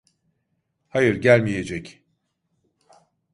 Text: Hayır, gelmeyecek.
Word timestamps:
Hayır, 0.89 1.15
gelmeyecek. 1.15 2.03